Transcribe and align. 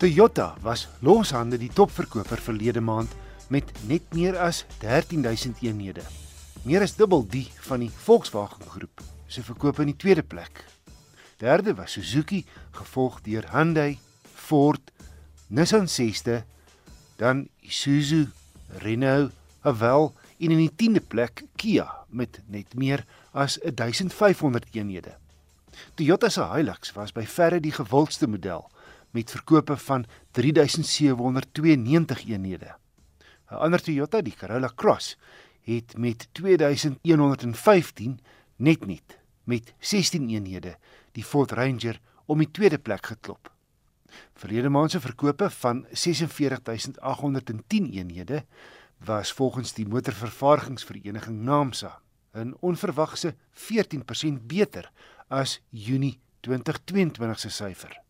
Toyota 0.00 0.54
was 0.64 0.86
loshande 1.04 1.58
die 1.60 1.68
topverkoper 1.76 2.40
verlede 2.40 2.80
maand 2.80 3.12
met 3.52 3.68
net 3.84 4.06
meer 4.16 4.38
as 4.40 4.62
13000 4.80 5.60
eenhede. 5.60 6.00
Meer 6.64 6.86
as 6.86 6.94
dubbel 6.96 7.26
die 7.28 7.44
van 7.66 7.84
die 7.84 7.90
Volkswagen 8.06 8.64
groep 8.64 9.02
se 9.28 9.44
verkope 9.44 9.84
in 9.84 9.90
die 9.92 9.98
tweede 10.00 10.24
plek. 10.24 10.64
Derde 11.36 11.76
was 11.76 11.98
Suzuki, 11.98 12.46
gevolg 12.78 13.20
deur 13.28 13.44
Hyundai, 13.52 13.98
Ford, 14.24 14.80
Nissan 15.52 15.84
6de, 15.84 16.40
dan 17.20 17.50
Isuzu, 17.60 18.24
Renault, 18.80 19.36
Haval 19.60 20.14
en 20.40 20.56
in 20.56 20.64
die 20.64 20.72
10de 20.80 21.04
plek 21.12 21.44
Kia 21.60 21.90
met 22.08 22.40
net 22.48 22.72
meer 22.72 23.04
as 23.36 23.60
1500 23.60 24.72
eenhede. 24.72 25.18
Toyota 25.94 26.32
se 26.32 26.48
Hilux 26.56 26.96
was 26.96 27.12
by 27.12 27.28
verre 27.28 27.60
die 27.60 27.76
gewildste 27.76 28.24
model 28.26 28.70
met 29.10 29.30
verkope 29.30 29.76
van 29.76 30.04
3792 30.30 32.26
eenhede. 32.26 32.76
'n 33.50 33.54
Ander 33.54 33.82
Toyota, 33.82 34.22
die 34.22 34.36
Corolla 34.36 34.72
Cross, 34.74 35.16
het 35.62 35.96
met 35.96 36.28
2115 36.32 38.20
net 38.56 38.86
net 38.86 39.18
met 39.44 39.74
16 39.78 40.28
eenhede 40.28 40.76
die 41.12 41.24
Ford 41.24 41.50
Ranger 41.50 42.00
om 42.26 42.38
die 42.38 42.50
tweede 42.50 42.78
plek 42.78 43.06
geklop. 43.06 43.52
Verlede 44.34 44.68
maand 44.68 44.90
se 44.90 45.00
verkope 45.00 45.50
van 45.50 45.86
46810 45.90 47.92
eenhede 47.92 48.44
was 48.98 49.32
volgens 49.32 49.72
die 49.72 49.88
motorvervaardigingsvereniging 49.88 51.42
NAMSA 51.42 52.00
'n 52.34 52.56
onverwagse 52.60 53.34
14% 53.50 54.46
beter 54.46 54.92
as 55.28 55.60
Junie 55.68 56.20
2022 56.40 57.38
se 57.38 57.50
syfer. 57.50 58.02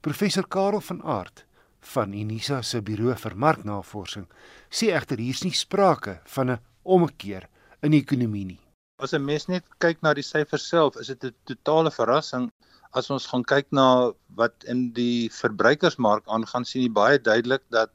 Professor 0.00 0.46
Karel 0.48 0.80
van 0.80 1.02
Aart 1.02 1.44
van 1.80 2.12
Unisa 2.12 2.62
se 2.62 2.80
Buro 2.80 3.14
vir 3.14 3.34
Marknavorsing 3.34 4.26
sê 4.70 4.90
egter 4.96 5.18
hier's 5.18 5.44
nie 5.44 5.56
sprake 5.56 6.20
van 6.34 6.50
'n 6.50 6.58
ommekeer 6.84 7.48
in 7.82 7.92
die 7.92 8.02
ekonomie 8.02 8.44
nie. 8.44 8.60
As 8.98 9.14
'n 9.14 9.24
mens 9.24 9.48
net 9.48 9.64
kyk 9.78 10.02
na 10.02 10.14
die 10.14 10.22
syfers 10.22 10.68
self, 10.68 10.96
is 10.96 11.06
dit 11.06 11.24
'n 11.24 11.34
totale 11.44 11.90
verrassing. 11.90 12.50
As 12.92 13.10
ons 13.10 13.26
gaan 13.26 13.44
kyk 13.44 13.66
na 13.72 14.12
wat 14.36 14.64
in 14.66 14.92
die 14.92 15.30
verbruikersmark 15.30 16.24
aangaan, 16.26 16.64
sien 16.64 16.82
jy 16.82 16.92
baie 16.92 17.18
duidelik 17.18 17.62
dat 17.70 17.90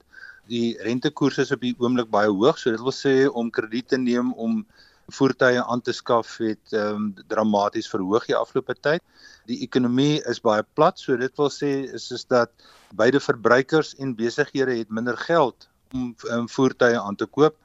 die 0.48 0.78
rentekoerse 0.88 1.42
is 1.42 1.52
op 1.52 1.62
die 1.62 1.76
oomblik 1.80 2.10
baie 2.10 2.30
hoog. 2.30 2.58
So 2.58 2.72
dit 2.72 2.82
wil 2.82 2.96
sê 2.96 3.30
om 3.30 3.52
krediete 3.52 3.98
neem 3.98 4.34
om 4.34 4.66
voertuie 5.08 5.62
aan 5.62 5.82
te 5.82 5.94
skaf 5.94 6.38
het 6.38 6.74
ehm 6.74 6.96
um, 6.96 7.14
dramaties 7.28 7.90
verhoog 7.90 8.26
die 8.26 8.36
afgelope 8.36 8.76
tyd. 8.88 9.02
Die 9.46 9.60
ekonomie 9.62 10.22
is 10.26 10.42
baie 10.42 10.64
plat, 10.74 11.00
so 11.00 11.18
dit 11.18 11.38
wil 11.38 11.52
sê 11.54 11.72
is 11.94 12.12
is 12.12 12.26
dat 12.26 12.52
beide 12.94 13.20
verbruikers 13.20 13.96
en 13.96 14.16
besighede 14.16 14.78
het 14.78 14.90
minder 14.90 15.18
geld 15.18 15.70
om 15.94 16.16
um, 16.32 16.50
voertuie 16.50 17.00
aan 17.00 17.16
te 17.16 17.26
koop. 17.26 17.56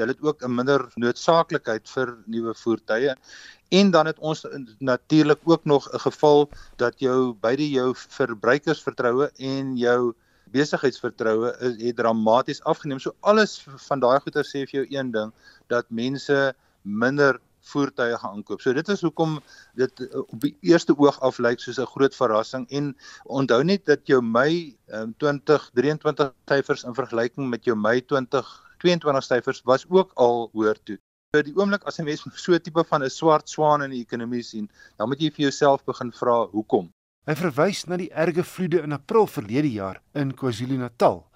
Hulle 0.00 0.14
het 0.14 0.22
ook 0.22 0.42
'n 0.44 0.54
minder 0.54 0.88
noodsaaklikheid 0.94 1.88
vir 1.88 2.16
nuwe 2.26 2.54
voertuie. 2.54 3.14
En 3.68 3.90
dan 3.90 4.06
het 4.06 4.18
ons 4.18 4.46
natuurlik 4.78 5.40
ook 5.44 5.64
nog 5.64 5.88
'n 5.92 5.98
geval 5.98 6.48
dat 6.76 6.98
jou 6.98 7.34
beide 7.40 7.70
jou 7.70 7.94
verbruikersvertroue 7.94 9.30
en 9.36 9.76
jou 9.76 10.14
besigheidsvertroue 10.50 11.54
het 11.58 11.96
dramaties 11.96 12.62
afgeneem. 12.62 12.98
So 12.98 13.14
alles 13.20 13.66
van 13.88 14.00
daai 14.00 14.20
goeie 14.20 14.44
sê 14.44 14.66
vir 14.66 14.80
jou 14.80 14.86
een 14.88 15.10
ding 15.10 15.32
dat 15.66 15.84
mense 15.88 16.54
minder 16.82 17.40
voertuie 17.60 18.16
gaan 18.18 18.38
aankoop. 18.38 18.60
So 18.60 18.72
dit 18.72 18.88
is 18.88 19.02
hoekom 19.04 19.38
dit 19.78 20.00
uh, 20.00 20.22
op 20.22 20.40
die 20.40 20.54
eerste 20.60 20.96
oog 20.96 21.20
af 21.20 21.38
lyk 21.38 21.60
soos 21.60 21.78
'n 21.78 21.92
groot 21.92 22.14
verrassing 22.16 22.66
en 22.70 22.96
onthou 23.24 23.62
net 23.64 23.84
dat 23.86 24.06
jou 24.06 24.22
Mei 24.22 24.76
um, 24.88 25.14
2023 25.18 26.32
syfers 26.48 26.84
in 26.84 26.94
vergelyking 26.94 27.48
met 27.48 27.64
jou 27.64 27.76
Mei 27.76 28.00
2022 28.00 29.24
syfers 29.24 29.62
was 29.64 29.86
ook 29.88 30.12
al 30.14 30.48
hoër 30.52 30.78
toe. 30.84 30.98
So 31.34 31.42
die 31.42 31.54
oomblik 31.56 31.84
as 31.84 31.98
'n 31.98 32.04
mens 32.04 32.24
so 32.44 32.52
'n 32.52 32.60
tipe 32.60 32.84
van 32.84 33.04
'n 33.04 33.10
swart 33.10 33.48
swaan 33.48 33.82
in 33.82 33.90
die 33.90 34.00
ekonomie 34.00 34.42
sien, 34.42 34.70
dan 34.96 35.08
moet 35.08 35.20
jy 35.20 35.30
vir 35.30 35.42
jouself 35.48 35.84
begin 35.84 36.12
vra 36.12 36.46
hoekom. 36.46 36.90
Hy 37.26 37.34
verwys 37.34 37.84
na 37.86 37.96
die 37.96 38.10
erge 38.10 38.42
vloede 38.42 38.82
in 38.82 38.92
April 38.92 39.26
verlede 39.26 39.70
jaar 39.70 40.00
in 40.14 40.34
KwaZulu-Natal 40.34 41.26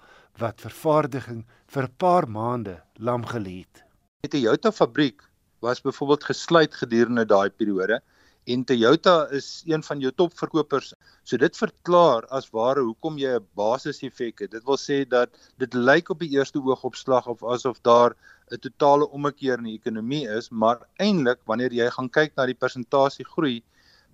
wat 0.41 0.61
vervaardiging 0.61 1.45
vir 1.67 1.83
'n 1.83 1.95
paar 1.97 2.27
maande 2.27 2.81
lam 2.97 3.23
gelê 3.25 3.63
het. 3.63 3.83
Die 4.23 4.29
Toyota 4.29 4.71
fabriek 4.71 5.21
was 5.59 5.81
byvoorbeeld 5.81 6.23
gesluit 6.23 6.75
gedurende 6.75 7.25
daai 7.25 7.49
periode 7.49 8.01
en 8.45 8.63
Toyota 8.63 9.27
is 9.33 9.63
een 9.65 9.83
van 9.83 9.99
jou 9.99 10.11
topverkopers. 10.13 10.93
So 11.23 11.37
dit 11.41 11.57
verklaar 11.57 12.27
as 12.29 12.51
ware 12.53 12.83
hoekom 12.85 13.17
jy 13.17 13.33
'n 13.39 13.47
basiseffek 13.57 14.39
het. 14.39 14.51
Dit 14.51 14.65
wil 14.65 14.77
sê 14.77 15.07
dat 15.07 15.29
dit 15.57 15.73
lyk 15.73 16.09
op 16.09 16.19
die 16.19 16.29
eerste 16.37 16.59
oogopslag 16.59 17.27
of 17.27 17.43
asof 17.43 17.81
daar 17.81 18.15
'n 18.51 18.59
totale 18.59 19.09
ommekeer 19.09 19.57
in 19.57 19.63
die 19.63 19.79
ekonomie 19.79 20.27
is, 20.29 20.49
maar 20.49 20.85
eintlik 20.99 21.39
wanneer 21.45 21.73
jy 21.73 21.89
gaan 21.89 22.09
kyk 22.09 22.35
na 22.35 22.45
die 22.45 22.61
persentasie 22.63 23.25
groei, 23.25 23.63